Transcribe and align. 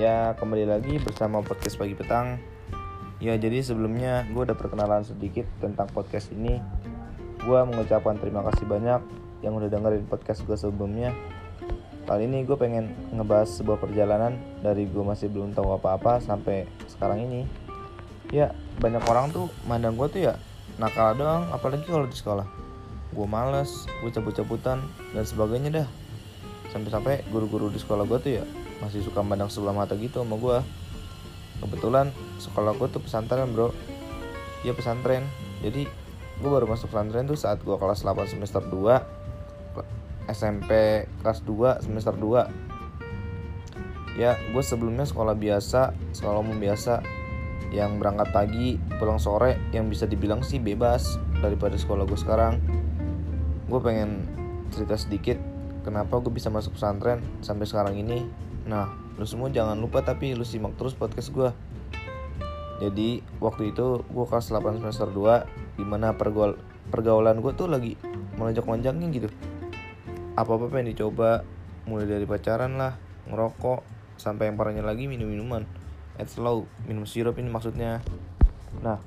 Ya 0.00 0.32
kembali 0.32 0.64
lagi 0.64 0.96
bersama 0.96 1.44
podcast 1.44 1.76
pagi 1.76 1.92
petang. 1.92 2.40
Ya 3.20 3.36
jadi 3.36 3.60
sebelumnya 3.60 4.24
gue 4.32 4.48
udah 4.48 4.56
perkenalan 4.56 5.04
sedikit 5.04 5.44
tentang 5.60 5.92
podcast 5.92 6.32
ini. 6.32 6.56
Gue 7.44 7.60
mengucapkan 7.68 8.16
terima 8.16 8.40
kasih 8.48 8.64
banyak 8.64 8.96
yang 9.44 9.60
udah 9.60 9.68
dengerin 9.68 10.08
podcast 10.08 10.40
gue 10.48 10.56
sebelumnya. 10.56 11.12
Kali 12.08 12.24
ini 12.24 12.48
gue 12.48 12.56
pengen 12.56 12.96
ngebahas 13.12 13.52
sebuah 13.60 13.76
perjalanan 13.76 14.40
dari 14.64 14.88
gue 14.88 15.04
masih 15.04 15.28
belum 15.28 15.52
tahu 15.52 15.68
apa-apa 15.76 16.24
sampai 16.24 16.64
sekarang 16.88 17.20
ini. 17.20 17.44
Ya 18.32 18.56
banyak 18.80 19.04
orang 19.04 19.36
tuh 19.36 19.52
mandang 19.68 20.00
gue 20.00 20.08
tuh 20.08 20.32
ya 20.32 20.40
nakal 20.80 21.12
doang 21.12 21.44
apalagi 21.52 21.84
kalau 21.84 22.08
di 22.08 22.16
sekolah. 22.16 22.48
Gue 23.12 23.28
males, 23.28 23.84
gue 24.00 24.08
cabut-cabutan 24.08 24.80
dan 25.12 25.24
sebagainya 25.28 25.84
dah. 25.84 25.88
Sampai-sampai 26.72 27.20
guru-guru 27.28 27.68
di 27.68 27.76
sekolah 27.76 28.08
gue 28.08 28.16
tuh 28.16 28.32
ya 28.40 28.48
masih 28.80 29.04
suka 29.04 29.20
mandang 29.20 29.52
sebelah 29.52 29.76
mata 29.76 29.92
gitu 29.96 30.24
sama 30.24 30.40
gue 30.40 30.58
kebetulan 31.60 32.08
sekolah 32.40 32.72
gue 32.76 32.88
tuh 32.88 33.04
pesantren 33.04 33.52
bro. 33.52 33.72
Iya 34.64 34.76
pesantren. 34.76 35.24
Jadi 35.60 35.84
gue 36.40 36.50
baru 36.50 36.64
masuk 36.64 36.92
pesantren 36.92 37.28
tuh 37.28 37.36
saat 37.36 37.60
gue 37.60 37.76
kelas 37.76 38.00
8 38.00 38.32
semester 38.32 38.64
2 38.64 40.32
SMP 40.32 41.04
kelas 41.20 41.44
2 41.44 41.84
semester 41.84 42.16
2 42.16 44.16
ya 44.16 44.36
gue 44.36 44.62
sebelumnya 44.64 45.04
sekolah 45.04 45.36
biasa 45.36 45.92
sekolah 46.16 46.40
umum 46.40 46.56
biasa. 46.56 47.20
Yang 47.70 48.02
berangkat 48.02 48.28
pagi 48.34 48.82
pulang 48.98 49.22
sore 49.22 49.54
yang 49.70 49.86
bisa 49.86 50.02
dibilang 50.02 50.42
sih 50.42 50.58
bebas 50.58 51.22
daripada 51.38 51.78
sekolah 51.78 52.02
gue 52.02 52.18
sekarang. 52.18 52.58
Gue 53.70 53.78
pengen 53.78 54.26
cerita 54.74 54.98
sedikit 54.98 55.38
kenapa 55.86 56.18
gue 56.18 56.34
bisa 56.34 56.50
masuk 56.50 56.74
pesantren 56.74 57.22
sampai 57.46 57.70
sekarang 57.70 57.94
ini 57.94 58.26
Nah, 58.68 58.92
lu 59.16 59.24
semua 59.24 59.48
jangan 59.48 59.78
lupa 59.78 60.04
tapi 60.04 60.36
lu 60.36 60.44
simak 60.44 60.76
terus 60.76 60.92
podcast 60.92 61.32
gue. 61.32 61.50
Jadi, 62.80 63.20
waktu 63.40 63.76
itu 63.76 64.00
gue 64.08 64.24
kelas 64.24 64.48
8 64.48 64.80
semester 64.80 65.04
2 65.12 65.76
Di 65.76 65.84
mana 65.84 66.16
pergaul 66.16 66.56
pergaulan 66.88 67.44
gue 67.44 67.52
tuh 67.52 67.68
lagi 67.68 67.92
melonjak-lonjaknya 68.40 69.06
gitu. 69.12 69.28
Apa-apa 70.32 70.72
pengen 70.72 70.96
dicoba 70.96 71.44
Mulai 71.84 72.08
dari 72.08 72.24
pacaran 72.24 72.80
lah, 72.80 72.96
ngerokok 73.28 73.84
Sampai 74.16 74.48
yang 74.48 74.56
parahnya 74.56 74.84
lagi 74.84 75.08
minum-minuman. 75.08 75.64
It's 76.16 76.36
slow, 76.36 76.68
minum 76.84 77.08
sirup 77.08 77.36
ini 77.40 77.48
maksudnya. 77.48 78.04
Nah, 78.84 79.00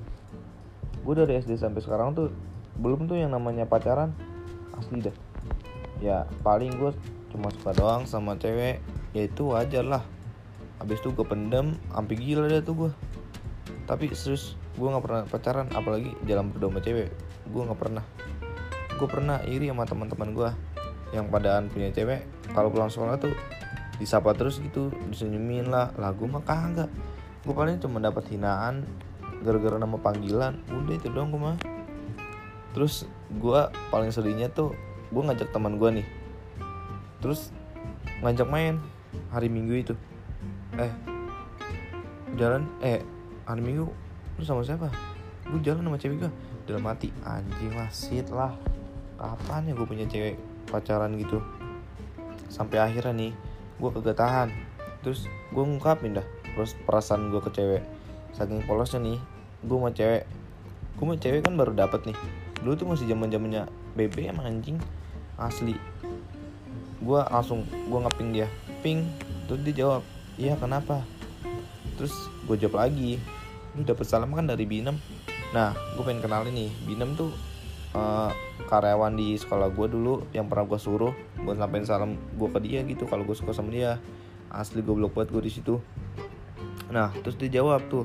gue 1.02 1.14
dari 1.14 1.38
SD 1.38 1.58
sampai 1.58 1.82
sekarang 1.82 2.14
tuh 2.14 2.30
Belum 2.78 3.06
tuh 3.10 3.18
yang 3.18 3.34
namanya 3.34 3.66
pacaran 3.66 4.14
Asli 4.74 5.02
dah. 5.02 5.14
Ya, 6.02 6.26
paling 6.42 6.74
gue 6.78 6.90
cuma 7.34 7.50
suka 7.50 7.74
doang 7.74 8.06
sama 8.06 8.38
cewek 8.38 8.78
ya 9.14 9.24
itu 9.24 9.54
wajar 9.54 9.86
lah. 9.86 10.02
Habis 10.82 11.00
itu 11.00 11.14
gue 11.14 11.24
pendem 11.24 11.78
sampai 11.94 12.14
gila 12.18 12.50
deh 12.50 12.60
tuh 12.60 12.74
gue 12.74 12.92
tapi 13.84 14.12
serius 14.16 14.56
gue 14.74 14.88
nggak 14.88 15.04
pernah 15.04 15.22
pacaran 15.28 15.68
apalagi 15.76 16.16
jalan 16.24 16.50
berdua 16.50 16.72
sama 16.72 16.80
cewek. 16.80 17.08
Gue 17.52 17.62
nggak 17.68 17.80
pernah. 17.80 18.04
Gue 18.96 19.08
pernah 19.08 19.38
iri 19.44 19.68
sama 19.68 19.84
teman-teman 19.84 20.28
gue 20.32 20.50
yang 21.12 21.28
padaan 21.28 21.68
punya 21.68 21.92
cewek. 21.92 22.24
Kalau 22.56 22.72
pulang 22.72 22.88
sekolah 22.88 23.20
tuh 23.20 23.32
disapa 24.00 24.32
terus 24.34 24.58
gitu 24.58 24.90
disenyumin 25.12 25.68
lah. 25.68 25.92
Lagu 26.00 26.24
mah 26.26 26.42
kagak. 26.42 26.88
Gue 27.44 27.54
paling 27.54 27.76
cuma 27.78 28.00
dapat 28.00 28.24
hinaan 28.32 28.88
gara-gara 29.44 29.76
nama 29.76 30.00
panggilan. 30.00 30.58
Udah 30.72 30.94
itu 30.96 31.12
doang 31.12 31.28
gue 31.30 31.40
mah. 31.40 31.56
Terus 32.72 33.04
gue 33.30 33.60
paling 33.92 34.10
sedihnya 34.10 34.48
tuh 34.50 34.72
gue 35.12 35.22
ngajak 35.22 35.52
teman 35.52 35.76
gue 35.76 36.02
nih. 36.02 36.06
Terus 37.20 37.52
ngajak 38.24 38.48
main 38.48 38.80
hari 39.30 39.50
minggu 39.50 39.74
itu. 39.74 39.94
Eh 40.78 40.92
jalan 42.34 42.66
eh 42.82 43.02
hari 43.46 43.62
minggu 43.62 43.86
lu 44.38 44.42
sama 44.42 44.66
siapa? 44.66 44.90
Gue 45.46 45.60
jalan 45.62 45.86
sama 45.86 45.98
cewek 46.00 46.26
gue 46.26 46.32
dalam 46.66 46.82
mati 46.82 47.12
anjing 47.22 47.74
lah 47.74 47.90
sit 47.94 48.26
lah. 48.32 48.54
Kapan 49.14 49.70
ya 49.70 49.72
gue 49.78 49.86
punya 49.86 50.06
cewek 50.10 50.34
pacaran 50.66 51.14
gitu? 51.14 51.38
Sampai 52.50 52.82
akhirnya 52.82 53.14
nih 53.14 53.32
gue 53.78 53.90
kagak 53.94 54.18
tahan. 54.18 54.48
Terus 55.06 55.30
gue 55.54 55.62
ngungkapin 55.62 56.18
dah 56.18 56.26
terus 56.54 56.74
perasaan 56.86 57.30
gue 57.30 57.38
ke 57.38 57.50
cewek. 57.54 57.82
Saking 58.34 58.66
polosnya 58.66 58.98
nih 59.02 59.18
gue 59.62 59.76
mau 59.78 59.92
cewek. 59.94 60.26
Gue 60.98 61.04
mau 61.06 61.18
cewek 61.18 61.40
kan 61.46 61.54
baru 61.54 61.70
dapet 61.70 62.10
nih. 62.10 62.18
Dulu 62.64 62.74
tuh 62.74 62.86
masih 62.90 63.06
zaman 63.06 63.30
zamannya 63.30 63.70
BBM 63.94 64.42
anjing. 64.42 64.78
Asli. 65.38 65.78
Gue 66.98 67.20
langsung 67.30 67.62
gue 67.68 67.98
ngeping 68.00 68.30
dia 68.32 68.48
ping 68.84 69.08
terus 69.48 69.64
dia 69.64 69.74
jawab 69.80 70.04
iya 70.36 70.52
kenapa? 70.60 71.00
Terus 71.96 72.12
gue 72.44 72.60
jawab 72.60 72.84
lagi 72.84 73.16
lu 73.72 73.82
dapet 73.82 74.04
salam 74.04 74.28
kan 74.36 74.44
dari 74.44 74.68
Binem. 74.68 75.00
Nah 75.56 75.72
gue 75.96 76.04
pengen 76.04 76.20
kenalin 76.20 76.52
nih 76.52 76.70
Binem 76.84 77.16
tuh 77.16 77.32
uh, 77.96 78.28
karyawan 78.68 79.16
di 79.16 79.40
sekolah 79.40 79.72
gue 79.72 79.88
dulu 79.88 80.28
yang 80.36 80.52
pernah 80.52 80.68
gue 80.68 80.76
suruh 80.76 81.16
buat 81.40 81.56
sampein 81.56 81.88
salam 81.88 82.20
gue 82.36 82.48
ke 82.52 82.60
dia 82.60 82.84
gitu 82.84 83.08
kalau 83.08 83.24
gue 83.24 83.32
suka 83.32 83.56
sama 83.56 83.72
dia. 83.72 83.96
Asli 84.52 84.84
gue 84.84 84.92
blok 84.92 85.16
buat 85.16 85.32
gue 85.32 85.42
di 85.48 85.50
situ. 85.50 85.80
Nah 86.92 87.08
terus 87.24 87.40
dia 87.40 87.48
jawab 87.48 87.88
tuh 87.88 88.04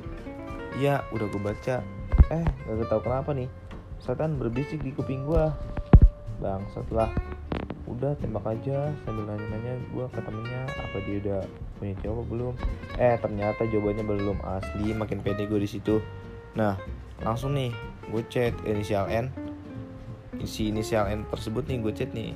iya 0.80 1.04
udah 1.12 1.28
gue 1.28 1.42
baca. 1.44 1.84
Eh 2.32 2.46
gak 2.46 2.88
tau 2.88 3.04
kenapa 3.04 3.36
nih 3.36 3.52
setan 4.00 4.40
berbisik 4.40 4.80
di 4.80 4.96
kuping 4.96 5.28
gue 5.28 5.44
bang 6.40 6.64
setelah 6.72 7.12
udah 8.00 8.16
tembak 8.16 8.48
aja 8.48 8.96
sambil 9.04 9.28
nanya-nanya 9.28 9.76
gue 9.92 10.06
ke 10.08 10.20
temennya 10.24 10.64
apa 10.72 10.96
dia 11.04 11.16
udah 11.20 11.40
punya 11.76 11.94
cowok 12.00 12.24
belum? 12.32 12.54
Eh 12.96 13.16
ternyata 13.20 13.60
jawabannya 13.68 14.04
belum 14.08 14.40
asli 14.40 14.96
makin 14.96 15.20
pede 15.20 15.44
gue 15.44 15.60
di 15.60 15.68
situ. 15.68 16.00
Nah 16.56 16.80
langsung 17.20 17.52
nih 17.52 17.68
gue 18.08 18.24
chat 18.32 18.56
inisial 18.64 19.04
N. 19.12 19.28
Isi 20.40 20.72
inisial 20.72 21.12
N 21.12 21.28
tersebut 21.28 21.68
nih 21.68 21.76
gue 21.84 21.92
chat 21.92 22.08
nih 22.16 22.32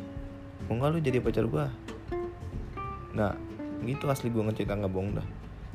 mau 0.69 0.76
nggak 0.76 0.91
lu 0.92 0.98
jadi 1.00 1.19
pacar 1.24 1.48
gue 1.48 1.64
nah 3.16 3.32
gitu 3.84 4.04
asli 4.12 4.28
gue 4.28 4.44
ngechat 4.44 4.69
nggak 4.69 4.92
bohong 4.92 5.16
dah. 5.16 5.26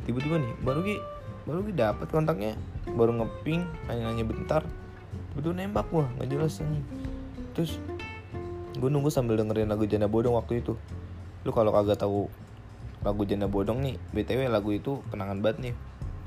Tiba-tiba 0.05 0.37
nih 0.37 0.53
baru 0.61 0.85
gue 0.85 1.01
baru 1.49 1.65
gue 1.65 1.73
dapet 1.73 2.07
kontaknya 2.13 2.53
baru 2.93 3.17
ngeping 3.17 3.65
nanya-nanya 3.89 4.21
bentar 4.21 4.61
betul 5.33 5.57
nembak 5.57 5.89
gue 5.89 6.05
nggak 6.05 6.29
jelas 6.29 6.61
nih 6.61 6.83
terus 7.57 7.81
gue 8.79 8.89
nunggu 8.89 9.11
sambil 9.11 9.35
dengerin 9.35 9.67
lagu 9.67 9.83
Janda 9.83 10.07
Bodong 10.07 10.39
waktu 10.39 10.63
itu. 10.63 10.79
Lu 11.43 11.51
kalau 11.51 11.75
kagak 11.75 11.99
tahu 11.99 12.31
lagu 13.03 13.23
Janda 13.23 13.47
Bodong 13.47 13.79
nih 13.79 13.95
btw 14.11 14.51
lagu 14.51 14.75
itu 14.75 14.99
kenangan 15.07 15.39
banget 15.39 15.71
nih 15.71 15.73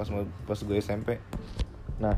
pas 0.01 0.09
pas 0.49 0.57
gue 0.57 0.77
SMP 0.81 1.21
nah 2.01 2.17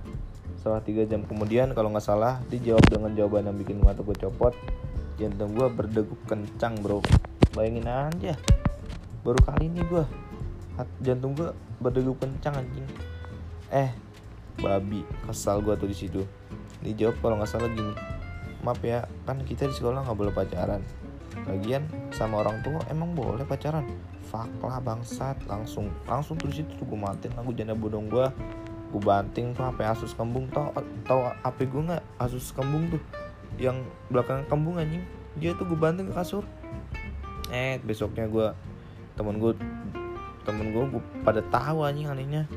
setelah 0.55 0.81
tiga 0.81 1.03
jam 1.05 1.27
kemudian 1.27 1.75
kalau 1.75 1.91
nggak 1.91 2.07
salah 2.07 2.39
dia 2.49 2.73
jawab 2.73 2.87
dengan 2.87 3.11
jawaban 3.13 3.51
yang 3.51 3.59
bikin 3.59 3.83
mata 3.85 4.01
gue 4.01 4.17
copot. 4.17 4.57
Jantung 5.21 5.53
gue 5.53 5.69
berdegup 5.69 6.17
kencang 6.25 6.81
bro. 6.81 7.05
Bayangin 7.53 7.85
aja. 7.85 8.33
Baru 9.21 9.37
kali 9.45 9.69
ini 9.69 9.85
gue 9.85 10.09
jantung 11.05 11.37
gue 11.37 11.53
berdegup 11.85 12.17
kencang 12.17 12.65
anjing. 12.65 12.87
Eh 13.69 13.93
babi. 14.57 15.05
Kesal 15.29 15.61
gue 15.61 15.77
tuh 15.77 15.91
di 15.91 15.97
situ. 15.97 16.25
Dijawab 16.81 17.21
kalau 17.21 17.37
nggak 17.37 17.51
salah 17.51 17.69
gini 17.69 17.93
maaf 18.65 18.81
ya 18.81 19.05
kan 19.29 19.45
kita 19.45 19.69
di 19.69 19.75
sekolah 19.77 20.09
nggak 20.09 20.17
boleh 20.17 20.33
pacaran. 20.33 20.81
Lagian 21.45 21.85
sama 22.15 22.41
orang 22.41 22.65
tua 22.65 22.81
emang 22.89 23.13
boleh 23.13 23.45
pacaran. 23.45 23.85
Fuck 24.33 24.49
lah 24.65 24.81
bangsat. 24.81 25.37
Langsung 25.45 25.93
langsung 26.09 26.41
tuh 26.41 26.49
situ 26.49 26.73
tuh 26.81 26.89
gue 26.89 26.99
matiin 26.99 27.37
lagu 27.37 27.53
janda 27.53 27.77
bodong 27.77 28.09
gue 28.09 28.27
gue 28.95 29.03
banting 29.03 29.53
tuh 29.53 29.69
HP 29.69 29.85
Asus 29.85 30.17
kembung. 30.17 30.49
Tau 30.49 30.73
tau 31.05 31.37
HP 31.45 31.69
gue 31.69 31.83
nggak? 31.93 32.03
Asus 32.17 32.49
kembung 32.57 32.89
tuh 32.89 33.03
yang 33.61 33.85
belakang 34.09 34.49
kembung 34.49 34.81
anjing. 34.81 35.05
Dia 35.37 35.53
tuh 35.53 35.69
gue 35.69 35.77
banting 35.77 36.09
ke 36.09 36.15
kasur. 36.17 36.49
Eh 37.53 37.77
besoknya 37.85 38.25
gue 38.25 38.49
temen 39.15 39.37
gue 39.37 39.53
temen 40.49 40.73
gue 40.73 40.85
gue 40.97 41.03
pada 41.21 41.45
tahu 41.53 41.85
anjing 41.85 42.09
anehnya. 42.09 42.49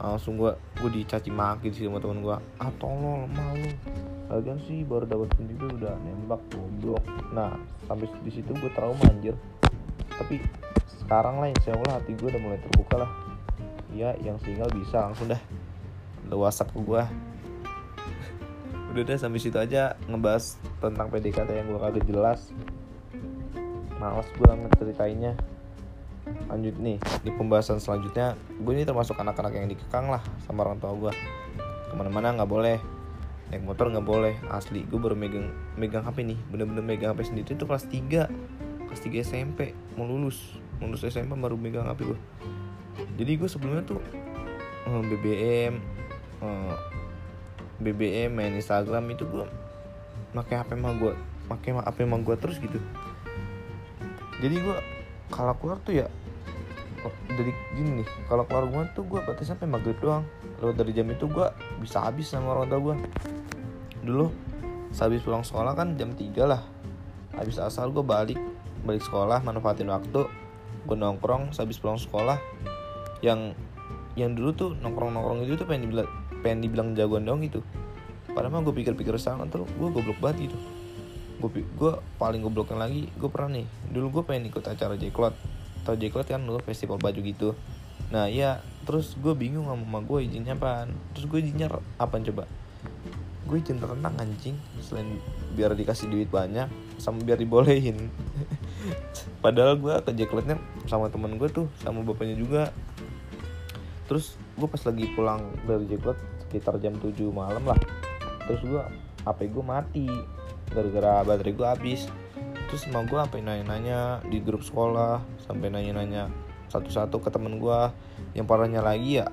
Langsung 0.00 0.40
gue 0.40 0.56
gue 0.80 0.90
dicaci 0.96 1.28
maki 1.28 1.68
sih 1.74 1.84
sama 1.84 2.00
temen 2.00 2.24
gue 2.24 2.32
ah 2.32 2.70
tolol 2.80 3.28
malu 3.28 3.68
lagian 4.30 4.62
sih 4.70 4.86
baru 4.86 5.10
dapat 5.10 5.34
sendiri 5.34 5.66
udah 5.74 5.94
nembak 6.06 6.38
goblok. 6.54 7.02
Nah 7.34 7.58
sampai 7.90 8.06
di 8.22 8.30
situ 8.30 8.54
gue 8.54 8.70
trauma 8.70 9.02
anjir. 9.10 9.34
Tapi 10.06 10.38
sekarang 11.02 11.42
lah 11.42 11.50
insya 11.50 11.74
Allah 11.74 11.98
hati 11.98 12.14
gue 12.14 12.28
udah 12.30 12.38
mulai 12.38 12.62
terbuka 12.62 13.02
lah. 13.02 13.10
Ya 13.90 14.14
yang 14.22 14.38
single 14.38 14.70
bisa 14.70 15.10
langsung 15.10 15.26
dah. 15.26 15.42
Lu 16.30 16.46
whatsapp 16.46 16.70
ke 16.70 16.78
gue 16.78 17.02
udah 18.94 19.02
deh 19.02 19.18
sampai 19.18 19.42
situ 19.42 19.58
aja 19.58 19.98
ngebahas 20.06 20.54
tentang 20.78 21.10
PDKT 21.10 21.50
yang 21.50 21.66
gue 21.66 21.80
kagak 21.82 22.06
jelas. 22.06 22.54
Malas 23.98 24.30
gue 24.30 24.46
ngeceritainnya. 24.46 25.34
Lanjut 26.46 26.78
nih 26.78 27.02
di 27.26 27.30
pembahasan 27.34 27.82
selanjutnya 27.82 28.38
gue 28.62 28.72
ini 28.78 28.86
termasuk 28.86 29.18
anak-anak 29.18 29.58
yang 29.58 29.66
dikekang 29.66 30.06
lah 30.06 30.22
sama 30.46 30.62
orang 30.62 30.78
tua 30.78 30.94
gue 30.94 31.12
ke 31.90 31.94
mana-mana 31.98 32.38
nggak 32.38 32.46
boleh 32.46 32.78
naik 33.50 33.66
motor 33.66 33.90
nggak 33.90 34.06
boleh. 34.06 34.34
Asli 34.48 34.86
gue 34.86 34.98
baru 34.98 35.18
megang 35.18 35.50
megang 35.74 36.06
HP 36.06 36.22
nih. 36.24 36.38
Bener-bener 36.48 36.82
megang 36.82 37.12
HP 37.12 37.34
sendiri 37.34 37.52
itu 37.52 37.66
kelas 37.66 37.86
3 37.90 38.88
kelas 38.88 39.00
3 39.02 39.26
SMP 39.26 39.76
mau 39.98 40.06
lulus. 40.06 40.58
Lulus 40.80 41.04
SMP 41.04 41.36
baru 41.36 41.58
megang 41.58 41.90
HP 41.90 42.08
gue 42.08 42.20
jadi 43.20 43.36
gue 43.36 43.48
sebelumnya 43.48 43.84
tuh 43.84 44.00
eh, 44.88 45.02
BBM 45.12 45.74
eh, 46.40 46.76
BBM 47.80 48.30
main 48.32 48.52
Instagram 48.56 49.04
itu 49.12 49.24
gue 49.28 49.44
pakai 50.36 50.64
HP 50.64 50.76
mah 50.76 50.96
gue 50.96 51.12
pakai 51.48 51.76
HP 51.76 51.98
mah 52.06 52.20
gue 52.22 52.36
terus 52.38 52.56
gitu. 52.62 52.78
Jadi 54.40 54.56
gue 54.56 54.76
kalau 55.28 55.52
keluar 55.58 55.80
tuh 55.84 56.00
ya 56.00 56.06
oh, 57.04 57.14
dari 57.28 57.52
gini 57.74 58.04
nih. 58.04 58.08
Kalau 58.28 58.44
keluar 58.48 58.68
gue 58.68 58.82
tuh 58.92 59.04
gue 59.08 59.20
batas 59.24 59.48
sampai 59.48 59.66
maghrib 59.66 59.96
doang. 59.98 60.24
Lalu 60.60 60.72
dari 60.76 60.92
jam 60.92 61.08
itu 61.08 61.24
gue 61.26 61.46
bisa 61.80 62.04
habis 62.04 62.28
sama 62.28 62.52
orang 62.52 62.68
tua 62.68 62.80
gue 62.80 62.94
dulu 64.02 64.32
sehabis 64.90 65.22
pulang 65.22 65.46
sekolah 65.46 65.72
kan 65.78 65.94
jam 65.94 66.12
3 66.14 66.34
lah. 66.46 66.62
Habis 67.34 67.62
asal 67.62 67.94
gue 67.94 68.02
balik 68.02 68.38
balik 68.80 69.04
sekolah 69.04 69.44
manfaatin 69.44 69.92
waktu 69.92 70.26
gue 70.88 70.96
nongkrong 70.96 71.54
sehabis 71.54 71.78
pulang 71.78 72.00
sekolah. 72.00 72.40
Yang 73.20 73.54
yang 74.18 74.34
dulu 74.34 74.50
tuh 74.56 74.70
nongkrong 74.74 75.14
nongkrong 75.14 75.46
itu 75.46 75.54
tuh 75.54 75.66
pengen 75.68 75.88
dibilang 75.88 76.10
pengen 76.42 76.60
dibilang 76.64 76.88
jagoan 76.98 77.24
dong 77.28 77.44
gitu. 77.46 77.62
Padahal 78.30 78.50
mah 78.50 78.62
gue 78.66 78.74
pikir-pikir 78.74 79.14
sekarang 79.18 79.50
tuh 79.50 79.66
gue 79.66 79.88
goblok 79.90 80.18
banget 80.18 80.50
gitu. 80.50 80.58
Gue 81.40 81.62
gue 81.64 81.92
paling 82.18 82.42
gobloknya 82.42 82.76
lagi 82.76 83.08
gue 83.14 83.30
pernah 83.30 83.60
nih 83.60 83.66
dulu 83.94 84.20
gue 84.20 84.22
pengen 84.26 84.50
ikut 84.50 84.64
acara 84.66 84.98
J-Cloud 84.98 85.34
tau 85.80 85.96
J-Cloud 85.96 86.28
kan 86.28 86.42
dulu 86.42 86.60
festival 86.60 87.00
baju 87.00 87.20
gitu. 87.22 87.56
Nah 88.10 88.26
iya 88.26 88.60
terus 88.84 89.14
gue 89.16 89.32
bingung 89.36 89.70
sama 89.70 89.80
mama 89.80 90.00
gue 90.02 90.26
izinnya 90.26 90.56
apa 90.58 90.88
terus 91.14 91.30
gue 91.30 91.38
izinnya 91.40 91.70
apa 92.00 92.16
coba 92.18 92.48
gue 93.50 93.58
izin 93.58 93.82
renang 93.82 94.14
anjing. 94.22 94.54
Selain 94.78 95.18
biar 95.58 95.74
dikasih 95.74 96.06
duit 96.06 96.30
banyak 96.30 96.70
sama 97.02 97.18
biar 97.26 97.42
dibolehin. 97.42 98.06
Padahal 99.44 99.74
gue 99.74 99.94
ke 100.06 100.12
sama 100.86 101.10
temen 101.10 101.34
gue 101.34 101.50
tuh 101.50 101.66
sama 101.82 102.06
bapaknya 102.06 102.38
juga. 102.38 102.70
Terus 104.06 104.38
gue 104.54 104.68
pas 104.70 104.82
lagi 104.86 105.04
pulang 105.18 105.42
dari 105.66 105.90
J-Cloud 105.90 106.18
sekitar 106.46 106.78
jam 106.78 106.94
7 106.94 107.10
malam 107.34 107.66
lah. 107.66 107.78
Terus 108.46 108.62
gue 108.62 108.82
HP 109.26 109.50
gue 109.50 109.64
mati. 109.66 110.06
Gara-gara 110.70 111.26
baterai 111.26 111.52
gue 111.52 111.66
habis. 111.66 112.06
Terus 112.70 112.86
mau 112.94 113.02
gue 113.02 113.18
sampai 113.18 113.42
nanya-nanya 113.42 114.22
di 114.30 114.38
grup 114.38 114.62
sekolah 114.62 115.18
sampai 115.42 115.74
nanya-nanya 115.74 116.30
satu-satu 116.70 117.18
ke 117.18 117.34
temen 117.34 117.58
gue 117.58 117.80
yang 118.38 118.46
parahnya 118.46 118.78
lagi 118.78 119.18
ya 119.18 119.26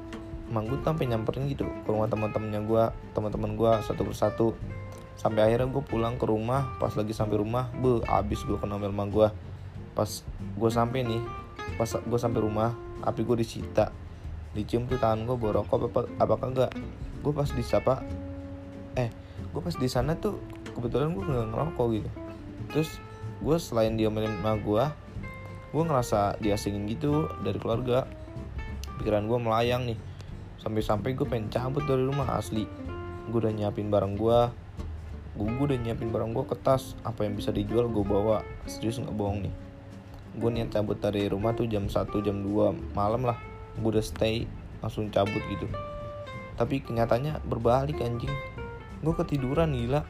emang 0.48 0.64
gue 0.72 0.80
sampai 0.80 1.12
nyamperin 1.12 1.52
gitu 1.52 1.68
ke 1.68 1.90
rumah 1.92 2.08
teman-temannya 2.08 2.64
gue 2.64 2.84
teman-teman 3.12 3.52
gue 3.60 3.72
satu 3.84 4.02
persatu. 4.08 4.48
Sampai 5.18 5.50
akhirnya 5.50 5.68
gue 5.74 5.82
pulang 5.82 6.16
ke 6.16 6.30
rumah 6.30 6.78
pas 6.78 6.94
lagi 6.94 7.12
sampai 7.12 7.42
rumah 7.42 7.74
be 7.82 8.06
abis 8.06 8.46
gue 8.46 8.56
kena 8.62 8.78
sama 8.78 9.06
gue 9.10 9.28
pas 9.98 10.10
gue 10.30 10.70
sampai 10.70 11.00
nih 11.10 11.22
pas 11.74 11.90
gue 11.90 12.20
sampai 12.22 12.40
rumah 12.40 12.72
api 13.02 13.26
gue 13.26 13.38
disita. 13.42 13.90
Dicium 14.54 14.86
tuh 14.86 15.02
tangan 15.02 15.26
gue 15.26 15.36
borokok 15.36 15.90
apa 15.90 16.02
apa 16.22 16.36
kagak. 16.38 16.72
Gue 17.26 17.34
pas 17.34 17.50
disapa 17.50 18.06
eh 18.94 19.10
gue 19.42 19.62
pas 19.62 19.74
di 19.74 19.90
sana 19.90 20.14
tuh 20.16 20.38
kebetulan 20.78 21.12
gue 21.18 21.24
nggak 21.26 21.50
ngerokok 21.50 21.88
gitu. 21.98 22.10
Terus 22.72 22.90
gue 23.42 23.58
selain 23.58 23.98
dia 23.98 24.14
sama 24.14 24.54
gue 24.62 24.84
gue 25.68 25.84
ngerasa 25.84 26.40
diasingin 26.40 26.86
gitu 26.88 27.26
dari 27.42 27.58
keluarga. 27.58 28.06
Pikiran 29.02 29.26
gue 29.26 29.38
melayang 29.42 29.90
nih 29.90 29.98
sampai-sampai 30.68 31.16
gue 31.16 31.24
pengen 31.24 31.48
cabut 31.48 31.88
dari 31.88 32.04
rumah 32.04 32.36
asli. 32.36 32.68
Gue 33.32 33.40
udah 33.40 33.56
nyiapin 33.56 33.88
barang 33.88 34.20
gue 34.20 34.40
gue 35.38 35.66
udah 35.70 35.78
nyiapin 35.78 36.10
barang 36.10 36.34
gue 36.34 36.46
ke 36.50 36.58
tas 36.58 36.98
apa 37.06 37.22
yang 37.22 37.38
bisa 37.38 37.56
dijual 37.56 37.88
gue 37.88 38.04
bawa. 38.04 38.44
Serius 38.68 39.00
nggak 39.00 39.16
bohong 39.16 39.48
nih. 39.48 39.54
Gue 40.36 40.50
niat 40.52 40.74
cabut 40.74 40.98
dari 40.98 41.30
rumah 41.30 41.54
tuh 41.54 41.70
jam 41.70 41.88
1 41.88 42.10
jam 42.26 42.38
2 42.42 42.98
malam 42.98 43.22
lah. 43.24 43.38
Gue 43.80 43.96
udah 43.96 44.04
stay 44.04 44.50
langsung 44.82 45.08
cabut 45.14 45.40
gitu. 45.48 45.70
Tapi 46.58 46.82
kenyataannya 46.82 47.46
berbalik 47.46 48.02
anjing. 48.02 48.34
Gue 49.06 49.14
ketiduran 49.14 49.78
gila. 49.78 50.04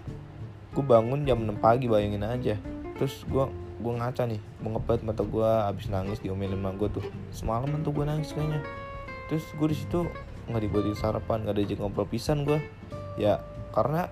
Gue 0.72 0.84
bangun 0.84 1.28
jam 1.28 1.44
6 1.44 1.60
pagi 1.60 1.92
bayangin 1.92 2.24
aja. 2.24 2.56
Terus 2.96 3.28
gue 3.28 3.46
gue 3.84 3.94
ngaca 3.94 4.24
nih. 4.26 4.40
Mau 4.64 4.74
ngebet 4.80 5.04
mata 5.04 5.28
gue 5.28 5.50
abis 5.68 5.92
nangis 5.92 6.24
diomelin 6.24 6.56
sama 6.56 6.72
gue 6.72 6.88
tuh. 6.88 7.06
Semalaman 7.36 7.84
tuh 7.84 7.92
gue 7.92 8.08
nangis 8.08 8.32
kayaknya. 8.32 8.64
Terus 9.28 9.44
gue 9.60 9.68
di 9.68 9.78
situ 9.78 10.08
nggak 10.48 10.64
dibuatin 10.64 10.96
sarapan 10.96 11.44
nggak 11.44 11.56
diajak 11.60 11.78
ngobrol 11.84 12.08
pisan 12.08 12.48
gue 12.48 12.60
ya 13.20 13.44
karena 13.76 14.08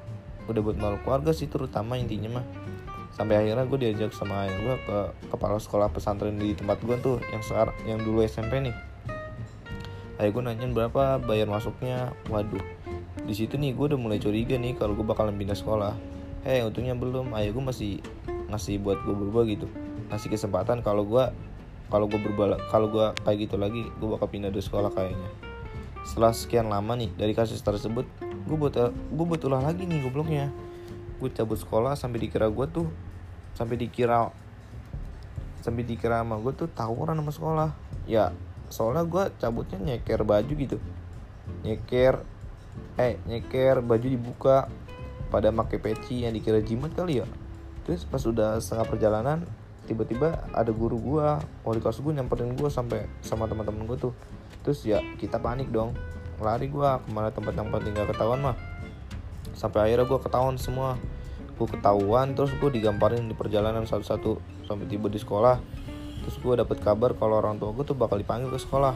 udah 0.46 0.62
buat 0.62 0.78
malu 0.78 0.98
keluarga 1.02 1.34
sih 1.34 1.50
terutama 1.50 1.98
intinya 1.98 2.42
mah. 2.42 2.46
Sampai 3.16 3.40
akhirnya 3.40 3.64
gue 3.66 3.80
diajak 3.80 4.12
sama 4.12 4.44
ayah 4.44 4.60
gue 4.60 4.76
ke 4.84 4.98
kepala 5.32 5.58
sekolah 5.58 5.88
pesantren 5.90 6.36
di 6.36 6.52
tempat 6.52 6.84
gue 6.84 7.00
tuh 7.00 7.18
yang 7.32 7.42
sekarang 7.42 7.76
yang 7.88 8.00
dulu 8.04 8.22
SMP 8.22 8.60
nih. 8.62 8.76
Ayah 10.20 10.32
gue 10.32 10.44
nanyain 10.44 10.72
berapa 10.76 11.18
bayar 11.24 11.48
masuknya. 11.48 12.12
Waduh 12.28 12.62
di 13.26 13.34
situ 13.34 13.58
nih 13.58 13.74
gue 13.74 13.96
udah 13.96 14.00
mulai 14.00 14.22
curiga 14.22 14.60
nih 14.60 14.78
kalau 14.78 14.94
gue 14.94 15.06
bakalan 15.08 15.34
pindah 15.34 15.58
sekolah. 15.58 15.96
Eh 16.46 16.62
untungnya 16.62 16.94
belum. 16.94 17.34
Ayah 17.34 17.56
gue 17.56 17.64
masih 17.64 17.92
ngasih 18.52 18.84
buat 18.84 19.00
gue 19.02 19.16
berubah 19.16 19.48
gitu. 19.48 19.66
Ngasih 20.12 20.30
kesempatan 20.30 20.86
kalau 20.86 21.08
gue 21.08 21.26
kalau 21.90 22.06
gue 22.12 22.20
berubah 22.20 22.60
kalau 22.70 22.92
gue 22.92 23.08
kayak 23.24 23.50
gitu 23.50 23.56
lagi 23.58 23.82
gue 23.88 24.08
bakal 24.10 24.28
pindah 24.30 24.50
dari 24.50 24.62
sekolah 24.62 24.90
kayaknya 24.90 25.45
setelah 26.06 26.32
sekian 26.32 26.70
lama 26.70 26.94
nih 26.94 27.10
dari 27.18 27.34
kasus 27.34 27.60
tersebut 27.66 28.06
gue 28.22 28.58
buat 28.58 28.78
gue 28.94 29.26
buat 29.26 29.42
ulah 29.42 29.66
lagi 29.66 29.90
nih 29.90 30.06
gobloknya. 30.06 30.54
Gue 31.18 31.34
cabut 31.34 31.58
sekolah 31.58 31.98
sampai 31.98 32.30
dikira 32.30 32.46
gue 32.48 32.66
tuh 32.70 32.88
sampai 33.58 33.76
dikira 33.76 34.30
sampai 35.66 35.82
dikira 35.82 36.22
sama 36.22 36.38
gue 36.38 36.54
tuh 36.54 36.70
tawuran 36.70 37.18
sama 37.18 37.32
sekolah. 37.34 37.70
Ya 38.06 38.30
soalnya 38.70 39.02
gue 39.04 39.34
cabutnya 39.42 39.82
nyeker 39.82 40.22
baju 40.22 40.54
gitu. 40.54 40.78
Nyeker 41.66 42.22
eh 43.02 43.18
nyeker 43.26 43.82
baju 43.82 44.06
dibuka 44.06 44.70
pada 45.34 45.50
pakai 45.50 45.82
peci 45.82 46.24
yang 46.24 46.38
dikira 46.38 46.62
jimat 46.62 46.94
kali 46.94 47.26
ya. 47.26 47.28
Terus 47.90 48.06
pas 48.06 48.22
udah 48.22 48.62
setengah 48.62 48.86
perjalanan 48.86 49.40
tiba-tiba 49.86 50.50
ada 50.50 50.74
guru 50.74 50.98
gua 50.98 51.38
wali 51.62 51.78
kelas 51.78 52.02
gue 52.02 52.14
nyamperin 52.14 52.58
gue 52.58 52.70
sampai 52.74 53.06
sama 53.22 53.46
teman-teman 53.46 53.86
gue 53.86 54.10
tuh 54.10 54.14
terus 54.62 54.86
ya 54.86 55.02
kita 55.18 55.42
panik 55.42 55.74
dong. 55.74 55.98
Lari 56.40 56.68
gua 56.68 57.00
ke 57.02 57.10
mana 57.16 57.32
tempat 57.32 57.56
yang 57.56 57.72
paling 57.72 57.96
gak 57.96 58.12
ketahuan 58.12 58.40
mah. 58.44 58.58
Sampai 59.56 59.88
akhirnya 59.88 60.04
gue 60.04 60.20
ketahuan 60.20 60.60
semua. 60.60 61.00
Gue 61.56 61.68
ketahuan 61.72 62.36
terus 62.36 62.52
gue 62.60 62.68
digamparin 62.68 63.32
di 63.32 63.36
perjalanan 63.36 63.88
satu-satu. 63.88 64.40
Sampai 64.68 64.86
tiba 64.92 65.08
di 65.08 65.16
sekolah. 65.16 65.64
Terus 66.28 66.36
gue 66.44 66.54
dapet 66.60 66.84
kabar 66.84 67.16
kalau 67.16 67.40
orang 67.40 67.56
tua 67.56 67.72
gue 67.72 67.88
tuh 67.88 67.96
bakal 67.96 68.20
dipanggil 68.20 68.52
ke 68.52 68.60
sekolah. 68.60 68.92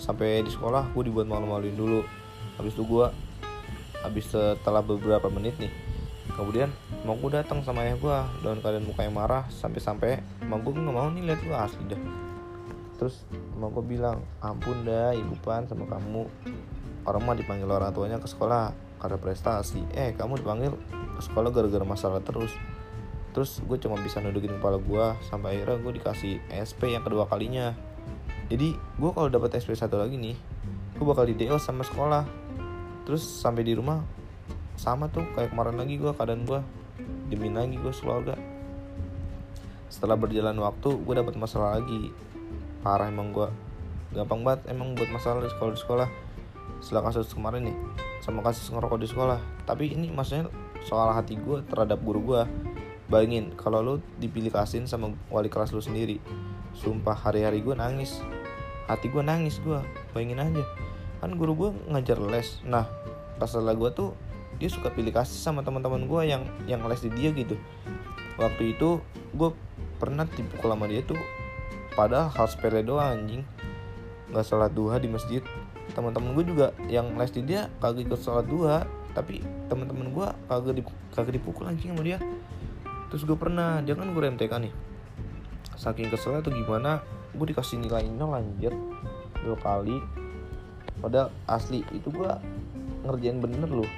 Sampai 0.00 0.40
di 0.40 0.48
sekolah 0.48 0.88
gue 0.96 1.02
dibuat 1.04 1.28
malu-maluin 1.28 1.76
dulu. 1.76 2.00
Habis 2.56 2.72
itu 2.72 2.88
gue 2.88 3.06
habis 4.00 4.24
setelah 4.32 4.80
beberapa 4.80 5.28
menit 5.28 5.60
nih 5.60 5.72
kemudian 6.32 6.72
mau 7.04 7.16
gue 7.20 7.30
datang 7.36 7.60
sama 7.60 7.84
ayah 7.84 8.00
gue 8.00 8.16
dengan 8.40 8.58
keadaan 8.64 8.86
mukanya 8.88 9.12
marah 9.12 9.44
sampai-sampai 9.52 10.24
mau 10.48 10.56
gue 10.56 10.72
nggak 10.72 10.96
mau 10.96 11.12
nih 11.12 11.28
lihat 11.28 11.40
gue 11.44 11.56
asli 11.56 11.84
dah 11.84 12.00
terus 13.00 13.24
mau 13.56 13.72
gue 13.72 13.80
bilang 13.80 14.20
ampun 14.44 14.84
dah 14.84 15.16
ibu 15.16 15.32
pan 15.40 15.64
sama 15.64 15.88
kamu. 15.88 16.28
Orang 17.08 17.24
mah 17.24 17.32
dipanggil 17.32 17.64
orang 17.64 17.96
tuanya 17.96 18.20
ke 18.20 18.28
sekolah 18.28 18.76
karena 19.00 19.16
prestasi. 19.16 19.80
Eh 19.96 20.12
kamu 20.12 20.44
dipanggil 20.44 20.76
ke 20.92 21.20
sekolah 21.24 21.48
gara-gara 21.48 21.80
masalah 21.80 22.20
terus. 22.20 22.52
Terus 23.32 23.64
gue 23.64 23.80
cuma 23.80 23.96
bisa 24.04 24.20
nudukin 24.20 24.52
kepala 24.60 24.76
gue 24.76 25.04
sampai 25.32 25.56
akhirnya 25.56 25.80
gue 25.80 25.92
dikasih 25.96 26.44
SP 26.52 26.92
yang 26.92 27.00
kedua 27.00 27.24
kalinya. 27.24 27.72
Jadi 28.52 28.76
gue 28.76 29.10
kalau 29.16 29.32
dapat 29.32 29.56
SP 29.56 29.72
satu 29.72 29.96
lagi 29.96 30.20
nih 30.20 30.36
gue 31.00 31.06
bakal 31.08 31.24
di 31.24 31.32
DL 31.32 31.56
sama 31.56 31.80
sekolah. 31.80 32.28
Terus 33.08 33.24
sampai 33.24 33.64
di 33.64 33.72
rumah 33.72 34.04
sama 34.76 35.08
tuh 35.08 35.24
kayak 35.32 35.56
kemarin 35.56 35.80
lagi 35.80 35.96
gue 35.96 36.12
keadaan 36.12 36.44
gue 36.44 36.60
demi 37.32 37.48
lagi 37.48 37.80
gue 37.80 37.92
keluarga 37.96 38.36
setelah 39.90 40.16
berjalan 40.16 40.56
waktu 40.56 40.88
gue 41.02 41.14
dapat 41.18 41.34
masalah 41.36 41.76
lagi 41.76 42.14
parah 42.80 43.12
emang 43.12 43.32
gue 43.32 43.48
gampang 44.10 44.42
banget 44.42 44.74
emang 44.74 44.98
buat 44.98 45.10
masalah 45.12 45.44
di 45.44 45.50
sekolah 45.52 45.72
di 45.72 45.80
sekolah. 45.80 46.08
Setelah 46.80 47.02
kasus 47.12 47.30
kemarin 47.30 47.70
nih 47.70 47.76
sama 48.24 48.40
kasus 48.42 48.66
ngerokok 48.72 48.98
di 48.98 49.08
sekolah. 49.08 49.38
Tapi 49.68 49.94
ini 49.94 50.10
maksudnya 50.10 50.50
soal 50.82 51.12
hati 51.12 51.36
gue 51.36 51.62
terhadap 51.68 52.00
guru 52.00 52.20
gue 52.24 52.42
bayangin 53.10 53.52
kalau 53.58 53.82
lo 53.82 53.94
dipilih 54.22 54.54
kasin 54.54 54.86
sama 54.86 55.12
wali 55.28 55.50
kelas 55.50 55.74
lo 55.74 55.82
sendiri 55.82 56.22
sumpah 56.74 57.14
hari-hari 57.14 57.62
gue 57.62 57.74
nangis. 57.76 58.18
Hati 58.90 59.06
gue 59.12 59.22
nangis 59.22 59.62
gue 59.62 59.78
bayangin 60.16 60.42
aja. 60.42 60.64
Kan 61.22 61.36
guru 61.36 61.52
gue 61.54 61.70
ngajar 61.92 62.18
les. 62.18 62.58
Nah 62.66 62.88
pas 63.38 63.46
setelah 63.46 63.76
gue 63.76 63.90
tuh 63.94 64.10
dia 64.58 64.68
suka 64.68 64.92
pilih 64.92 65.14
kasih 65.14 65.38
sama 65.38 65.62
teman-teman 65.62 66.04
gue 66.04 66.22
yang 66.26 66.42
yang 66.66 66.82
les 66.90 67.00
di 67.04 67.10
dia 67.14 67.30
gitu. 67.30 67.54
Waktu 68.40 68.74
itu 68.74 68.98
gue 69.36 69.50
pernah 70.00 70.24
dipukul 70.24 70.72
sama 70.72 70.88
dia 70.88 71.04
tuh 71.04 71.20
padahal 71.94 72.30
hal 72.30 72.46
sepele 72.46 72.82
doang 72.82 73.20
anjing. 73.20 73.42
Nggak 74.30 74.46
sholat 74.46 74.70
duha 74.74 74.96
di 75.02 75.08
masjid. 75.10 75.42
Teman-teman 75.90 76.38
gue 76.38 76.44
juga 76.46 76.70
yang 76.86 77.18
les 77.18 77.34
di 77.34 77.42
dia 77.42 77.66
kagak 77.82 78.06
ikut 78.06 78.20
sholat 78.22 78.46
duha 78.46 78.86
tapi 79.10 79.42
teman-teman 79.66 80.14
gue 80.14 80.28
kagak 80.46 80.74
di, 80.78 80.82
kagak 81.10 81.34
dipukul 81.34 81.66
anjing 81.66 81.94
sama 81.94 82.02
dia. 82.06 82.18
Terus 83.10 83.26
gue 83.26 83.34
pernah 83.34 83.82
dia 83.82 83.98
kan 83.98 84.06
gue 84.14 84.22
MTK 84.22 84.52
nih. 84.70 84.74
Saking 85.74 86.12
kesel 86.14 86.38
tuh 86.46 86.54
gimana 86.54 87.02
gue 87.34 87.46
dikasih 87.50 87.82
nilai 87.82 88.06
nol 88.06 88.38
anjir. 88.38 88.70
Dua 89.42 89.58
kali. 89.58 89.98
Padahal 91.02 91.34
asli 91.50 91.82
itu 91.90 92.12
gue 92.12 92.30
ngerjain 93.02 93.42
bener 93.42 93.66
loh. 93.66 93.90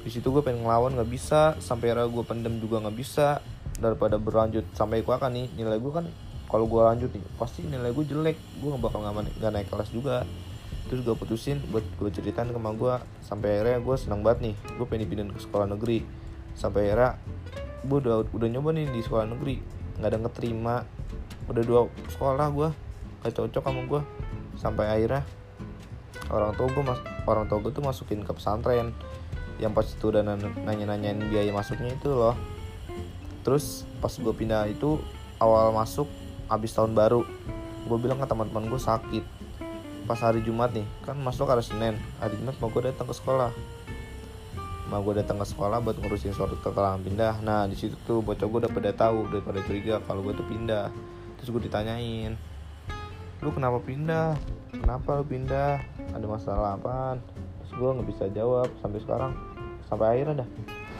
Di 0.00 0.08
situ 0.08 0.30
gue 0.30 0.42
pengen 0.44 0.62
ngelawan 0.62 0.94
nggak 0.94 1.10
bisa. 1.10 1.58
Sampai 1.58 1.90
era 1.90 2.06
gue 2.06 2.22
pendem 2.22 2.62
juga 2.62 2.78
nggak 2.78 2.96
bisa. 2.96 3.42
Daripada 3.80 4.22
berlanjut 4.22 4.70
sampai 4.76 5.02
gue 5.02 5.16
kan 5.18 5.34
nih 5.34 5.50
nilai 5.58 5.80
gue 5.82 5.92
kan 5.92 6.06
kalau 6.50 6.66
gue 6.66 6.82
lanjut 6.82 7.10
nih 7.14 7.22
pasti 7.38 7.62
nilai 7.62 7.94
gue 7.94 8.04
jelek. 8.10 8.34
Gue 8.58 8.74
bakal 8.74 9.06
nggak 9.06 9.52
naik 9.54 9.70
kelas 9.70 9.94
juga. 9.94 10.26
Terus 10.90 11.06
gue 11.06 11.14
putusin 11.14 11.62
buat 11.70 11.86
gue 12.02 12.10
ceritain 12.10 12.50
ke 12.50 12.58
mama 12.58 12.74
gue 12.74 12.94
sampai 13.22 13.62
akhirnya 13.62 13.78
gue 13.78 13.94
senang 13.94 14.26
banget 14.26 14.50
nih 14.50 14.54
gue 14.74 14.86
pengen 14.90 15.06
pindah 15.06 15.30
ke 15.30 15.42
sekolah 15.46 15.70
negeri. 15.70 16.02
Sampai 16.58 16.90
akhirnya 16.90 17.14
gue 17.86 17.98
udah 18.02 18.26
udah 18.34 18.48
nyoba 18.50 18.74
nih 18.74 18.90
di 18.90 19.00
sekolah 19.06 19.30
negeri. 19.30 19.62
Nggak 20.02 20.10
ada 20.10 20.18
ngeterima 20.26 20.76
udah 21.46 21.62
dua 21.62 21.80
sekolah 22.10 22.46
gue 22.50 22.68
gak 23.26 23.34
cocok 23.34 23.62
sama 23.66 23.82
gue 23.90 24.02
sampai 24.54 24.86
akhirnya 24.86 25.22
orang 26.30 26.54
tua 26.54 26.70
gue 26.70 26.84
mas 26.86 27.00
orang 27.26 27.44
tua 27.50 27.58
gue 27.62 27.70
tuh 27.70 27.84
masukin 27.86 28.26
ke 28.26 28.32
pesantren. 28.34 28.90
Yang 29.62 29.72
pas 29.76 29.86
itu 29.86 30.04
udah 30.10 30.22
nanya 30.26 30.84
nanyain 30.90 31.20
biaya 31.30 31.54
masuknya 31.54 31.94
itu 31.94 32.10
loh. 32.10 32.34
Terus 33.46 33.86
pas 34.02 34.10
gue 34.10 34.34
pindah 34.34 34.66
itu 34.66 34.98
awal 35.38 35.70
masuk 35.70 36.10
habis 36.50 36.74
tahun 36.74 36.92
baru 36.98 37.22
gue 37.86 37.98
bilang 38.02 38.18
ke 38.18 38.26
teman-teman 38.26 38.66
gue 38.68 38.80
sakit. 38.82 39.24
Pas 40.04 40.18
hari 40.18 40.42
Jumat 40.42 40.74
nih 40.74 40.84
kan 41.06 41.16
masuk 41.16 41.46
hari 41.46 41.62
Senin. 41.62 41.96
Hari 42.18 42.36
Jumat 42.36 42.58
mau 42.58 42.68
gue 42.68 42.90
datang 42.90 43.06
ke 43.06 43.14
sekolah. 43.14 43.54
Mau 44.90 45.00
gue 45.06 45.22
datang 45.22 45.38
ke 45.38 45.46
sekolah 45.46 45.78
buat 45.78 45.96
ngurusin 46.02 46.34
surat 46.34 46.50
keterangan 46.58 46.98
pindah. 46.98 47.38
Nah 47.46 47.70
di 47.70 47.78
situ 47.78 47.94
tuh 48.04 48.18
bocah 48.20 48.44
gue 48.44 48.58
udah 48.66 48.72
pada 48.74 48.90
tahu 48.90 49.30
udah 49.30 49.40
pada 49.40 49.62
curiga 49.62 50.02
kalau 50.04 50.26
gue 50.26 50.34
tuh 50.34 50.44
pindah. 50.44 50.90
Terus 51.38 51.48
gue 51.54 51.62
ditanyain 51.70 52.34
lu 53.40 53.48
kenapa 53.56 53.80
pindah? 53.80 54.36
Kenapa 54.68 55.16
lu 55.16 55.24
pindah? 55.24 55.80
Ada 56.12 56.26
masalah 56.28 56.76
apa 56.76 57.16
terus 57.56 57.72
gue 57.72 57.88
nggak 57.88 58.08
bisa 58.12 58.24
jawab 58.34 58.68
sampai 58.84 59.00
sekarang. 59.00 59.32
Sampai 59.88 60.18
akhirnya 60.18 60.44
dah. 60.44 60.48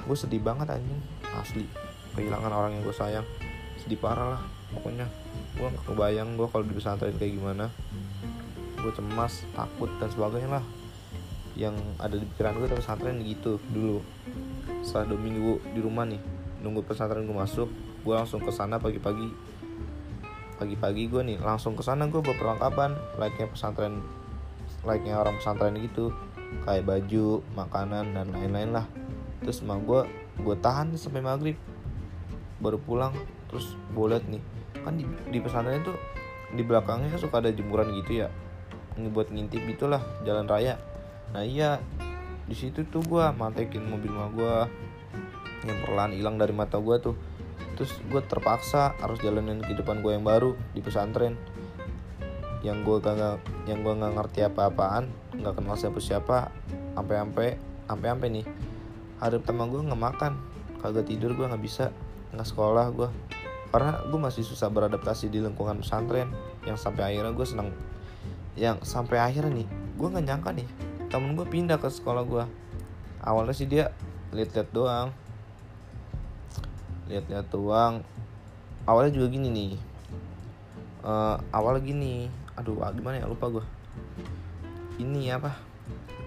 Gue 0.08 0.16
sedih 0.16 0.40
banget 0.40 0.70
anjing. 0.72 1.02
Asli. 1.36 1.68
Kehilangan 2.16 2.48
orang 2.48 2.70
yang 2.78 2.82
gue 2.86 2.96
sayang. 2.96 3.26
Sedih 3.76 4.00
parah 4.00 4.38
lah 4.38 4.59
pokoknya 4.74 5.06
gue 5.58 5.66
gak 5.66 5.84
kebayang 5.86 6.38
gue 6.38 6.46
kalau 6.48 6.64
di 6.64 6.74
pesantren 6.74 7.14
kayak 7.18 7.36
gimana. 7.36 7.66
Gue 8.80 8.92
cemas 8.96 9.44
takut 9.52 9.90
dan 10.00 10.08
sebagainya 10.08 10.60
lah. 10.60 10.64
Yang 11.58 11.76
ada 12.00 12.16
di 12.16 12.24
pikiran 12.24 12.56
gue 12.56 12.68
pesantren 12.72 13.20
gitu 13.26 13.60
dulu. 13.74 14.00
Setelah 14.80 15.12
dua 15.12 15.20
minggu 15.20 15.52
di 15.74 15.80
rumah 15.82 16.06
nih 16.08 16.22
nunggu 16.60 16.84
pesantren 16.84 17.24
gue 17.24 17.36
masuk 17.36 17.68
gue 18.04 18.14
langsung 18.14 18.40
ke 18.40 18.48
sana 18.54 18.80
pagi-pagi. 18.80 19.28
Pagi-pagi 20.56 21.08
gue 21.08 21.22
nih 21.24 21.38
langsung 21.40 21.76
ke 21.76 21.82
sana 21.84 22.08
gue 22.08 22.20
berperlengkapan 22.20 22.96
like-nya 23.20 23.48
pesantren 23.50 24.00
like-nya 24.86 25.20
orang 25.20 25.36
pesantren 25.36 25.76
gitu. 25.76 26.14
Kayak 26.64 26.88
baju 26.88 27.44
makanan 27.52 28.16
dan 28.16 28.26
lain-lain 28.32 28.70
lah. 28.72 28.86
Terus 29.44 29.60
emang 29.60 29.84
gue 29.84 30.06
gue 30.40 30.56
tahan 30.56 30.96
sampai 30.96 31.20
maghrib. 31.20 31.58
Baru 32.60 32.80
pulang 32.80 33.12
terus 33.50 33.74
gue 33.92 34.06
nih 34.30 34.59
kan 34.82 34.96
di, 34.96 35.04
di 35.28 35.38
pesantren 35.38 35.80
itu 35.80 35.92
di 36.50 36.62
belakangnya 36.66 37.14
suka 37.16 37.38
ada 37.38 37.50
jemuran 37.54 37.94
gitu 38.02 38.26
ya. 38.26 38.28
Buat 38.98 39.30
ngintip 39.30 39.62
itulah 39.64 40.02
jalan 40.26 40.46
raya. 40.50 40.76
Nah 41.30 41.46
iya 41.46 41.78
di 42.50 42.58
situ 42.58 42.82
tuh 42.90 43.04
gue 43.06 43.24
mantekin 43.38 43.86
mobil 43.86 44.10
mah 44.10 44.30
gue 44.34 44.54
yang 45.68 45.78
perlahan 45.86 46.12
hilang 46.16 46.36
dari 46.40 46.50
mata 46.50 46.82
gue 46.82 46.96
tuh. 46.98 47.16
Terus 47.78 47.96
gue 48.10 48.20
terpaksa 48.26 48.98
harus 48.98 49.22
jalanin 49.22 49.62
kehidupan 49.62 50.02
gue 50.02 50.12
yang 50.18 50.26
baru 50.26 50.58
di 50.74 50.82
pesantren. 50.82 51.38
Yang 52.60 52.78
gue 52.84 52.96
gak 53.00 53.40
yang 53.64 53.80
gue 53.80 53.94
nggak 53.94 54.12
ngerti 54.20 54.44
apa-apaan 54.44 55.08
nggak 55.40 55.54
kenal 55.56 55.76
siapa 55.80 55.98
siapa 56.02 56.38
sampai 56.92 57.16
sampai 57.24 57.48
sampai 57.88 58.08
sampai 58.10 58.28
nih. 58.28 58.46
Hari 59.20 59.36
pertama 59.40 59.64
gue 59.70 59.80
nggak 59.80 60.02
makan 60.02 60.32
kagak 60.80 61.06
tidur 61.08 61.36
gue 61.36 61.46
nggak 61.46 61.62
bisa 61.62 61.92
nggak 62.32 62.48
sekolah 62.48 62.88
gue 62.92 63.08
karena 63.70 64.02
gue 64.06 64.20
masih 64.20 64.42
susah 64.42 64.68
beradaptasi 64.68 65.30
di 65.30 65.38
lingkungan 65.42 65.82
pesantren. 65.82 66.30
Yang 66.66 66.82
sampai 66.82 67.14
akhirnya 67.14 67.32
gue 67.32 67.46
senang 67.46 67.70
yang 68.58 68.82
sampai 68.82 69.22
akhirnya 69.22 69.62
nih 69.62 69.68
gue 69.96 70.06
nggak 70.10 70.26
nyangka 70.26 70.50
nih 70.50 70.68
temen 71.06 71.38
gue 71.38 71.46
pindah 71.46 71.78
ke 71.78 71.86
sekolah 71.86 72.26
gue 72.26 72.44
awalnya 73.22 73.54
sih 73.54 73.64
dia 73.70 73.94
lihat-lihat 74.30 74.70
doang. 74.70 75.08
Lihat-lihat 77.10 77.46
doang. 77.50 78.06
Awalnya 78.86 79.12
juga 79.18 79.26
gini 79.34 79.48
nih. 79.50 79.72
Uh, 81.02 81.36
awalnya 81.50 81.82
gini. 81.82 82.30
Aduh 82.54 82.78
ah, 82.82 82.94
gimana 82.94 83.18
ya? 83.18 83.26
Lupa 83.26 83.50
gue 83.50 83.64
ini 85.00 85.32
apa? 85.32 85.56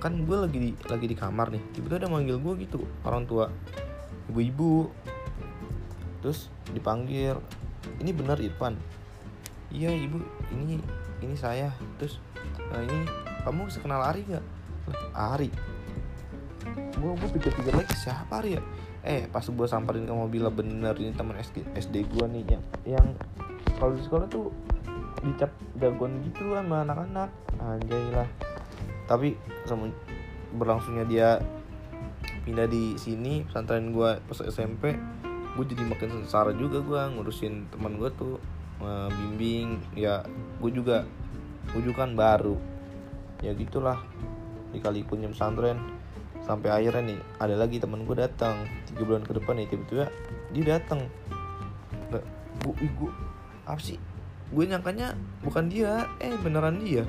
Kan 0.02 0.26
gue 0.26 0.38
lagi 0.38 0.58
di 0.60 0.70
lagi 0.90 1.06
di 1.08 1.16
kamar 1.16 1.54
nih. 1.54 1.64
Tiba-tiba 1.72 2.04
ada 2.04 2.10
manggil 2.12 2.42
gue 2.42 2.54
gitu 2.68 2.84
orang 3.08 3.24
tua. 3.24 3.48
Ibu-ibu 4.28 4.90
terus 6.24 6.48
dipanggil 6.72 7.36
ini 8.00 8.16
benar 8.16 8.40
Irfan. 8.40 8.80
Iya 9.76 9.92
ibu 9.92 10.24
ini 10.56 10.80
ini 11.20 11.36
saya. 11.36 11.76
Terus 12.00 12.24
nah 12.72 12.80
ini 12.80 13.04
kamu 13.44 13.68
kenal 13.76 14.00
Ari 14.08 14.24
gak 14.32 14.46
Ari? 15.12 15.52
Gue 16.96 17.12
gue 17.20 17.30
pikir-pikir 17.36 17.76
lagi 17.76 17.92
siapa 18.00 18.40
Ari 18.40 18.56
ya? 18.56 18.64
Eh 19.04 19.28
pas 19.28 19.44
gue 19.44 19.68
samperin 19.68 20.08
ke 20.08 20.16
mobil 20.16 20.48
bener 20.48 20.96
ini 20.96 21.12
teman 21.12 21.36
SD 21.36 21.76
SD 21.76 22.08
gue 22.08 22.26
nih 22.32 22.44
yang 22.56 22.64
yang 22.88 23.08
kalau 23.76 23.92
di 23.92 24.02
sekolah 24.08 24.32
tuh 24.32 24.48
dicap 25.28 25.52
jagoan 25.76 26.24
gitu 26.24 26.56
sama 26.56 26.88
anak-anak. 26.88 27.30
Anjay 27.60 28.06
lah. 28.16 28.30
Tapi 29.12 29.36
sama 29.68 29.92
berlangsungnya 30.56 31.04
dia 31.04 31.30
pindah 32.48 32.68
di 32.68 32.96
sini 32.96 33.44
pesantren 33.44 33.92
gue 33.92 34.20
pas 34.24 34.40
SMP 34.48 34.96
gue 35.54 35.66
jadi 35.70 35.86
makin 35.86 36.10
sengsara 36.10 36.52
juga 36.58 36.82
gue 36.82 37.02
ngurusin 37.14 37.70
teman 37.70 38.02
gue 38.02 38.10
tuh 38.18 38.42
bimbing 39.14 39.80
ya 39.94 40.26
gue 40.60 40.72
juga 40.74 41.06
gue 41.72 41.82
juga 41.86 42.04
kan 42.04 42.18
baru. 42.18 42.58
Ya 43.44 43.52
gitulah 43.56 44.00
dikali 44.72 45.06
punya 45.06 45.30
pesantren 45.30 45.78
sampai 46.44 46.68
akhirnya 46.74 47.16
nih 47.16 47.20
ada 47.40 47.56
lagi 47.56 47.80
teman 47.80 48.04
gue 48.04 48.16
datang 48.20 48.68
tiga 48.90 49.08
bulan 49.08 49.24
ke 49.24 49.32
depan 49.38 49.56
nih 49.62 49.68
tiba-tiba 49.72 50.06
dia 50.52 50.64
datang. 50.80 51.08
Nggak 52.12 52.24
gue 52.64 52.74
gue 52.84 53.12
apa 53.64 53.80
sih? 53.80 54.00
Gue 54.52 54.68
nyangkanya 54.68 55.16
bukan 55.46 55.70
dia 55.72 56.10
eh 56.20 56.36
beneran 56.40 56.84
dia. 56.84 57.08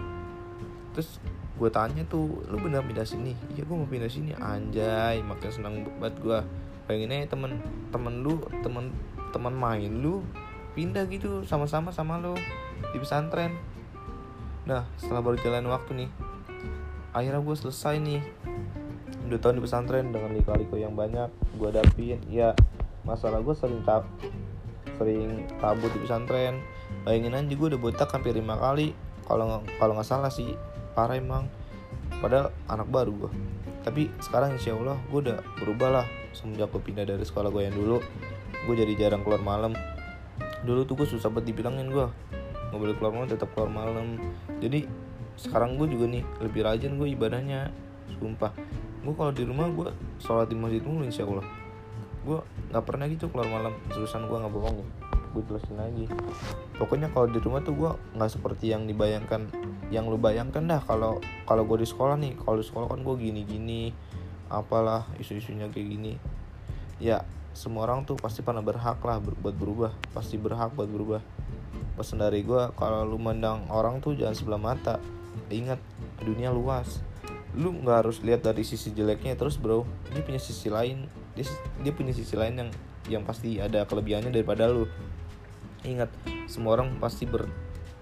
Terus 0.95 1.19
gue 1.55 1.71
tanya 1.71 2.03
tuh 2.07 2.43
lu 2.51 2.59
bener 2.63 2.83
pindah 2.87 3.07
sini? 3.07 3.35
Iya 3.55 3.67
gue 3.67 3.77
mau 3.79 3.87
pindah 3.87 4.11
sini. 4.11 4.35
Anjay 4.39 5.23
makin 5.23 5.51
senang 5.51 5.87
banget 5.99 6.15
gue 6.23 6.39
pengen 6.85 7.13
aja 7.17 7.33
temen 7.33 7.61
temen 7.89 8.21
lu 8.21 8.37
temen 8.61 8.93
teman 9.33 9.55
main 9.57 9.89
lu 9.89 10.21
pindah 10.77 11.09
gitu 11.09 11.47
sama-sama 11.47 11.95
sama 11.95 12.21
lo 12.21 12.37
di 12.93 12.99
pesantren. 13.01 13.57
Nah 14.69 14.85
setelah 15.01 15.23
berjalan 15.25 15.65
waktu 15.71 16.05
nih 16.05 16.11
akhirnya 17.15 17.41
gue 17.41 17.57
selesai 17.57 17.97
nih. 18.03 18.21
Udah 19.25 19.41
tahun 19.41 19.57
di 19.57 19.63
pesantren 19.65 20.13
dengan 20.13 20.37
lika-liku 20.37 20.77
yang 20.77 20.93
banyak 20.93 21.33
gue 21.57 21.69
hadapin. 21.73 22.21
Ya 22.29 22.53
masalah 23.09 23.41
gue 23.41 23.55
sering 23.57 23.81
tab 23.89 24.05
sering 25.01 25.49
kabur 25.63 25.89
di 25.89 26.05
pesantren. 26.05 26.61
Bayangin 27.09 27.39
aja 27.39 27.55
gue 27.55 27.69
udah 27.73 27.81
botak 27.81 28.13
hampir 28.13 28.37
lima 28.37 28.61
kali. 28.61 28.93
Kalau 29.25 29.65
kalau 29.81 29.93
nggak 29.97 30.09
salah 30.09 30.29
sih 30.29 30.53
parah 30.93 31.17
emang. 31.17 31.49
Padahal 32.21 32.53
anak 32.69 32.89
baru 32.93 33.13
gue 33.27 33.33
tapi 33.85 34.09
sekarang 34.19 34.57
insya 34.57 34.73
Allah 34.73 34.97
gue 35.13 35.21
udah 35.21 35.39
berubah 35.61 36.03
lah. 36.03 36.07
Semenjak 36.33 36.73
gue 36.73 36.81
pindah 36.81 37.05
dari 37.05 37.23
sekolah 37.23 37.53
gue 37.53 37.63
yang 37.69 37.77
dulu 37.77 38.01
gue 38.65 38.75
jadi 38.75 38.93
jarang 38.97 39.21
keluar 39.21 39.45
malam. 39.45 39.77
Dulu 40.65 40.89
tuh 40.89 41.05
gue 41.05 41.07
susah 41.07 41.29
banget 41.29 41.53
dibilangin 41.53 41.93
gue 41.93 42.09
nggak 42.73 42.81
boleh 42.81 42.95
keluar 42.97 43.13
malam 43.13 43.29
tetap 43.29 43.53
keluar 43.53 43.69
malam. 43.71 44.17
Jadi 44.59 44.89
sekarang 45.37 45.77
gue 45.77 45.87
juga 45.93 46.09
nih 46.09 46.25
lebih 46.41 46.65
rajin 46.65 46.97
gue 46.97 47.13
ibadahnya. 47.13 47.69
Sumpah. 48.17 48.57
Gue 49.05 49.13
kalau 49.13 49.31
di 49.37 49.45
rumah 49.45 49.69
gue 49.69 49.93
sholat 50.17 50.49
di 50.49 50.57
masjid 50.57 50.81
mulu 50.81 51.05
insya 51.05 51.29
Allah. 51.29 51.45
Gue 52.25 52.41
nggak 52.73 52.85
pernah 52.89 53.05
gitu 53.13 53.29
keluar 53.29 53.53
malam. 53.53 53.77
Terusan 53.93 54.25
gue 54.25 54.37
nggak 54.41 54.55
bohong. 54.57 54.81
ya 54.81 55.04
gue 55.35 55.43
jelasin 55.51 55.75
lagi. 55.75 56.07
Pokoknya 56.79 57.11
kalau 57.11 57.27
di 57.27 57.43
rumah 57.43 57.61
tuh 57.67 57.75
gue 57.75 57.91
nggak 58.15 58.31
seperti 58.31 58.71
yang 58.71 58.87
dibayangkan 58.87 59.51
yang 59.91 60.07
lu 60.07 60.15
bayangkan 60.17 60.63
dah. 60.63 60.81
Kalau 60.87 61.19
kalau 61.45 61.67
gue 61.67 61.83
di 61.83 61.89
sekolah 61.91 62.15
nih 62.15 62.39
kalau 62.39 62.63
di 62.63 62.67
sekolah 62.67 62.87
kan 62.87 63.03
gue 63.03 63.15
gini 63.19 63.43
gini 63.43 63.83
apalah 64.47 65.11
isu-isunya 65.19 65.67
kayak 65.75 65.89
gini. 65.91 66.13
Ya 67.03 67.27
semua 67.55 67.91
orang 67.91 68.07
tuh 68.07 68.15
pasti 68.15 68.47
pernah 68.47 68.63
berhak 68.63 69.03
lah 69.03 69.19
ber 69.19 69.35
buat 69.35 69.59
berubah. 69.59 69.93
Pasti 70.15 70.39
berhak 70.39 70.79
buat 70.79 70.87
berubah. 70.87 71.21
Pesan 71.99 72.23
dari 72.23 72.47
gue 72.47 72.71
kalau 72.79 73.03
lu 73.03 73.19
mandang 73.19 73.67
orang 73.71 73.99
tuh 73.99 74.15
jangan 74.15 74.35
sebelah 74.39 74.63
mata 74.63 75.03
ingat 75.51 75.83
dunia 76.23 76.55
luas. 76.55 77.03
Lu 77.55 77.71
nggak 77.71 78.07
harus 78.07 78.19
lihat 78.23 78.43
dari 78.47 78.63
sisi 78.63 78.95
jeleknya 78.95 79.35
terus 79.35 79.59
bro. 79.59 79.83
Dia 80.15 80.23
punya 80.23 80.39
sisi 80.39 80.71
lain. 80.71 81.07
Dia 81.35 81.47
dia 81.83 81.93
punya 81.95 82.15
sisi 82.15 82.35
lain 82.35 82.55
yang 82.59 82.71
yang 83.05 83.23
pasti 83.23 83.61
ada 83.61 83.85
kelebihannya 83.85 84.33
daripada 84.33 84.65
lu 84.67 84.89
ingat 85.85 86.11
semua 86.49 86.81
orang 86.81 86.97
pasti 86.99 87.29
ber, 87.29 87.49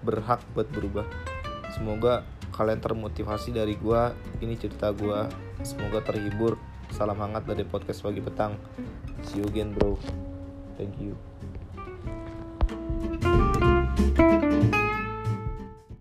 berhak 0.01 0.39
buat 0.55 0.67
berubah. 0.71 1.05
Semoga 1.75 2.23
kalian 2.53 2.79
termotivasi 2.79 3.51
dari 3.51 3.75
gue 3.75 4.01
ini 4.39 4.55
cerita 4.57 4.89
gue 4.95 5.29
semoga 5.61 6.01
terhibur. 6.03 6.59
Salam 6.93 7.17
hangat 7.17 7.49
dari 7.49 7.65
podcast 7.65 8.05
pagi 8.05 8.21
petang. 8.21 8.57
See 9.25 9.41
you 9.41 9.47
again 9.49 9.73
bro. 9.73 9.97
Thank 10.77 10.97
you 11.01 11.13